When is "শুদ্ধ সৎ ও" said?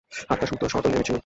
0.47-0.89